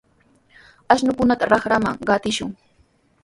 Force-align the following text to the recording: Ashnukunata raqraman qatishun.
Ashnukunata 0.95 1.49
raqraman 1.51 2.01
qatishun. 2.07 2.49